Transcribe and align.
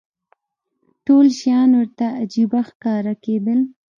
ټول 1.05 1.25
شیان 1.39 1.69
ورته 1.79 2.05
عجیبه 2.21 2.59
ښکاره 2.69 3.13
کېدل. 3.25 3.59